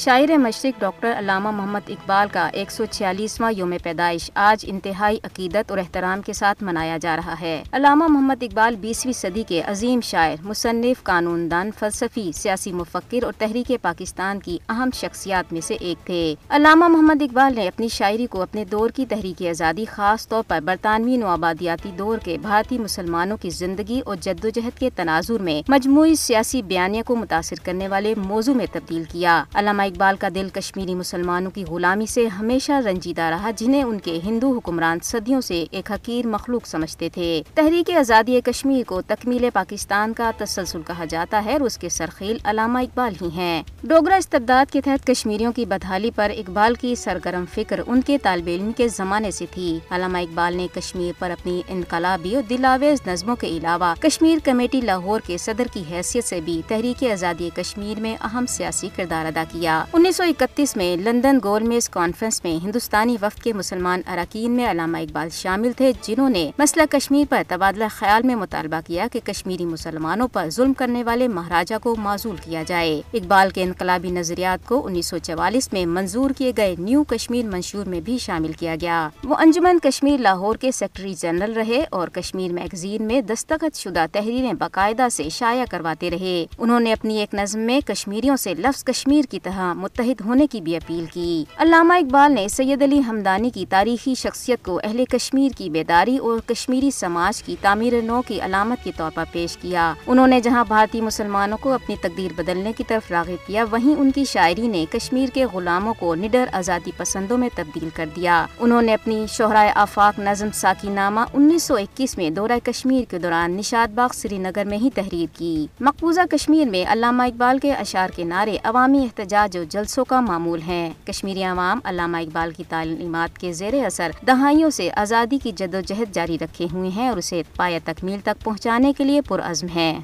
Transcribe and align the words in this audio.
شاعر 0.00 0.36
مشرق 0.38 0.80
ڈاکٹر 0.80 1.12
علامہ 1.18 1.50
محمد 1.50 1.80
اقبال 1.88 2.28
کا 2.32 2.48
ایک 2.48 2.70
سو 2.70 2.84
چھیالیسواں 2.90 3.52
یوم 3.56 3.74
پیدائش 3.82 4.30
آج 4.34 4.64
انتہائی 4.68 5.18
عقیدت 5.24 5.70
اور 5.70 5.78
احترام 5.78 6.22
کے 6.22 6.32
ساتھ 6.32 6.62
منایا 6.64 6.96
جا 6.96 7.16
رہا 7.16 7.34
ہے۔ 7.40 7.62
علامہ 7.72 8.06
محمد 8.06 8.42
اقبال 8.42 8.76
بیسویں 8.76 9.12
صدی 9.12 9.42
کے 9.48 9.62
عظیم 9.66 10.00
شاعر، 10.00 10.36
مصنف 10.42 11.02
قانون 11.02 11.50
دان 11.50 11.70
فلسفی، 11.78 12.32
سیاسی 12.34 12.72
مفکر 12.72 13.24
اور 13.24 13.32
تحریک 13.38 13.72
پاکستان 13.82 14.40
کی 14.40 14.58
اہم 14.68 14.90
شخصیات 14.94 15.52
میں 15.52 15.60
سے 15.60 15.74
ایک 15.80 16.06
تھے۔ 16.06 16.34
علامہ 16.48 16.88
محمد 16.88 17.22
اقبال 17.22 17.54
نے 17.54 17.68
اپنی 17.68 17.88
شاعری 17.88 18.26
کو 18.26 18.42
اپنے 18.42 18.64
دور 18.64 18.90
کی 18.90 19.06
تحریک 19.06 19.42
آزادی، 19.42 19.84
خاص 19.84 20.28
طور 20.28 20.42
پر 20.48 20.60
برطانوی 20.64 21.16
نوآبادیاتی 21.16 21.90
دور 21.98 22.18
کے 22.18 22.38
بھارتی 22.42 22.78
مسلمانوں 22.78 23.36
کی 23.36 23.50
زندگی 23.50 24.00
اور 24.06 24.16
جدوجہد 24.20 24.78
کے 24.78 24.90
تناظر 24.96 25.42
میں 25.42 25.62
مجموعی 25.68 26.14
سیاسی 26.14 26.62
بیانیہ 26.62 27.02
کو 27.06 27.16
متاثر 27.16 27.64
کرنے 27.64 27.88
والے 27.88 28.14
موضوع 28.16 28.54
میں 28.54 28.66
تبدیل 28.72 29.02
کیا۔ 29.12 29.44
علامہ 29.54 29.82
اقبال 29.90 30.16
کا 30.16 30.28
دل 30.34 30.48
کشمیری 30.52 30.94
مسلمانوں 30.94 31.50
کی 31.50 31.64
غلامی 31.64 32.06
سے 32.06 32.26
ہمیشہ 32.26 32.72
رنجیدہ 32.72 33.22
رہا، 33.22 33.50
جنہیں 33.50 33.82
ان 33.82 33.98
کے 33.98 34.18
ہندو 34.24 34.56
حکمران 34.56 34.98
صدیوں 35.02 35.40
سے 35.40 35.64
ایک 35.70 35.92
حقیر 35.92 36.26
مخلوق 36.26 36.66
سمجھتے 36.66 37.08
تھے۔ 37.08 37.42
تحریک 37.54 37.90
آزادی 37.90 38.40
کشمیر 38.44 38.82
کو 38.86 39.02
تکمیل 39.02 39.48
پاکستان 39.54 40.12
کا 40.12 40.30
تسلسل 40.38 40.82
کہا 40.86 41.04
جاتا 41.04 41.44
ہے 41.44 41.52
اور 41.52 41.60
اس 41.60 41.78
کے 41.78 41.88
سرخیل 41.88 42.36
علامہ 42.44 42.78
اقبال 42.78 43.14
ہی 43.22 43.28
ہیں۔ 43.36 43.62
ڈوگرا 43.84 44.16
استبداد 44.16 44.72
کے 44.72 44.80
تحت 44.80 45.06
کشمیریوں 45.06 45.52
کی 45.52 45.64
بدحالی 45.64 46.10
پر 46.14 46.30
اقبال 46.36 46.74
کی 46.74 46.94
سرگرم 46.94 47.44
فکر 47.54 47.80
ان 47.86 48.00
کے 48.00 48.18
طالب 48.18 48.46
علم 48.46 48.72
کے 48.76 48.88
زمانے 48.88 49.30
سے 49.30 49.46
تھی۔ 49.50 49.78
علامہ 49.90 50.18
اقبال 50.18 50.56
نے 50.56 50.66
کشمیر 50.74 51.12
پر 51.18 51.30
اپنی 51.30 51.62
انقلابی 51.68 52.34
اور 52.34 52.42
دلاویز 52.50 52.98
نظموں 53.06 53.36
کے 53.36 53.46
علاوہ 53.46 53.94
کشمیر 54.00 54.38
کمیٹی 54.44 54.80
لاہور 54.80 55.20
کے 55.20 55.38
صدر 55.38 55.66
کی 55.72 55.82
حیثیت 55.90 56.24
سے 56.24 56.40
بھی 56.40 56.62
تحریک 56.68 57.04
آزادی 57.04 57.50
کشمیر 57.54 58.00
میں 58.00 58.16
اہم 58.20 58.46
سیاسی 58.46 58.88
کردار 58.96 59.26
ادا 59.26 59.44
کیا۔ 59.52 59.79
انیس 59.92 60.16
سو 60.16 60.22
اکتیس 60.22 60.76
میں 60.76 60.96
لندن 60.96 61.38
گول 61.44 61.62
میز 61.62 61.88
کانفرنس 61.88 62.44
میں 62.44 62.64
ہندوستانی 62.64 63.16
وفد 63.22 63.42
کے 63.42 63.52
مسلمان 63.52 64.00
اراکین 64.06 64.50
میں 64.50 64.70
علامہ 64.70 64.98
اقبال 64.98 65.28
شامل 65.30 65.72
تھے، 65.72 65.92
جنہوں 66.02 66.30
نے 66.30 66.50
مسئلہ 66.58 66.82
کشمیر 66.90 67.24
پر 67.30 67.42
تبادلہ 67.48 67.84
خیال 67.90 68.22
میں 68.22 68.34
مطالبہ 68.34 68.80
کیا 68.86 69.06
کہ 69.12 69.20
کشمیری 69.24 69.64
مسلمانوں 69.64 70.28
پر 70.28 70.50
ظلم 70.50 70.72
کرنے 70.72 71.04
والے 71.04 71.28
مہاراجا 71.28 71.78
کو 71.78 71.96
معذول 71.96 72.36
کیا 72.36 72.62
جائے۔ 72.66 73.02
اقبال 73.14 73.50
کے 73.50 73.62
انقلابی 73.62 74.10
نظریات 74.10 74.68
کو 74.68 74.86
انیس 74.86 75.06
سو 75.06 75.18
چوالیس 75.18 75.72
میں 75.72 75.86
منظور 75.86 76.30
کیے 76.30 76.52
گئے 76.56 76.74
نیو 76.78 77.04
کشمیر 77.04 77.46
منشور 77.46 77.86
میں 77.86 78.00
بھی 78.00 78.18
شامل 78.18 78.52
کیا 78.52 78.76
گیا۔ 78.80 79.08
وہ 79.24 79.34
انجمن 79.38 79.78
کشمیر 79.82 80.20
لاہور 80.20 80.56
کے 80.56 80.72
سیکرٹری 80.72 81.14
جنرل 81.14 81.52
رہے 81.52 81.84
اور 81.90 82.08
کشمیر 82.08 82.52
میگزین 82.52 83.02
میں 83.02 83.20
دستخط 83.20 83.76
شدہ 83.76 84.06
تحریریں 84.12 84.52
باقاعدہ 84.52 85.08
سے 85.12 85.28
شائع 85.28 85.64
کرواتے 85.70 86.10
رہے۔ 86.10 86.46
انہوں 86.58 86.80
نے 86.80 86.92
اپنی 86.92 87.18
ایک 87.18 87.34
نظم 87.34 87.60
میں 87.60 87.80
کشمیریوں 87.80 88.36
سے 88.36 88.54
لفظ 88.54 88.84
کشمیر 88.84 89.22
کی 89.30 89.40
طرح 89.40 89.59
متحد 89.62 90.20
ہونے 90.24 90.46
کی 90.46 90.60
بھی 90.60 90.76
اپیل 90.76 91.04
کی۔ 91.12 91.44
علامہ 91.56 91.94
اقبال 91.94 92.32
نے 92.32 92.48
سید 92.48 92.82
علی 92.82 93.00
ہمدانی 93.00 93.50
کی 93.50 93.64
تاریخی 93.68 94.14
شخصیت 94.14 94.64
کو 94.64 94.80
اہل 94.84 95.04
کشمیر 95.04 95.58
کی 95.58 95.70
بیداری 95.70 96.18
اور 96.18 96.38
کشمیری 96.46 96.90
سماج 96.90 97.42
کی 97.42 97.56
تعمیر 97.60 97.92
نو 98.02 98.22
کی 98.22 98.40
علامت 98.40 98.84
کے 98.84 98.90
طور 98.96 99.10
پر 99.14 99.24
پیش 99.32 99.56
کیا۔ 99.56 99.94
انہوں 100.06 100.26
نے 100.26 100.40
جہاں 100.40 100.64
بھارتی 100.68 101.00
مسلمانوں 101.00 101.58
کو 101.60 101.72
اپنی 101.72 101.96
تقدیر 102.02 102.32
بدلنے 102.36 102.72
کی 102.76 102.84
طرف 102.88 103.10
راغب 103.10 103.46
کیا، 103.46 103.64
وہیں 103.70 104.00
ان 104.00 104.10
کی 104.10 104.24
شاعری 104.24 104.68
نے 104.68 104.84
کشمیر 104.90 105.28
کے 105.34 105.44
غلاموں 105.44 105.94
کو 105.94 106.14
نڈر 106.14 106.44
آزادی 106.52 106.90
پسندوں 106.96 107.38
میں 107.38 107.48
تبدیل 107.54 107.88
کر 107.94 108.06
دیا۔ 108.16 108.46
انہوں 108.58 108.82
نے 108.82 108.94
اپنی 108.94 109.26
شہرائے 109.28 109.72
آفاق 109.74 110.18
نظم 110.18 110.48
ساکی 110.54 110.88
نامہ 110.88 111.20
انیس 111.34 111.62
سو 111.62 111.74
اکیس 111.74 112.16
میں 112.18 112.30
دورہ 112.30 112.58
کشمیر 112.64 113.04
کے 113.10 113.18
دوران 113.18 113.52
نشاد 113.52 113.88
باغ 113.88 114.08
سری 114.14 114.38
نگر 114.38 114.64
میں 114.64 114.78
ہی 114.78 114.90
تحریر 114.94 115.38
کی۔ 115.38 115.66
مقبوضہ 115.80 116.20
کشمیر 116.30 116.68
میں 116.68 116.84
علامہ 116.92 117.22
اقبال 117.22 117.58
کے 117.58 117.72
اشعار 117.72 118.08
کے 118.08 118.24
نعرے 118.24 118.58
عوامی 118.64 118.98
احتجاج 118.98 119.49
جو 119.52 119.64
جلسوں 119.64 120.04
کا 120.04 120.20
معمول 120.20 120.62
ہیں۔ 120.62 120.90
کشمیری 121.04 121.42
عوام 121.42 121.80
علامہ 121.84 122.16
اقبال 122.16 122.50
کی 122.56 122.64
تعلیمات 122.68 123.38
کے 123.38 123.52
زیر 123.52 123.74
اثر 123.86 124.10
دہائیوں 124.26 124.70
سے 124.70 124.88
آزادی 124.96 125.38
کی 125.42 125.52
جد 125.52 125.74
و 125.74 125.80
جہد 125.80 126.14
جاری 126.14 126.38
رکھے 126.40 126.66
ہوئے 126.72 126.88
ہیں 126.88 127.08
اور 127.08 127.18
اسے 127.18 127.42
پایا 127.56 127.78
تکمیل 127.84 128.20
تک 128.20 128.44
پہنچانے 128.44 128.92
کے 128.92 129.04
لیے 129.04 129.20
پرعزم 129.20 129.66
ہیں 129.76 130.00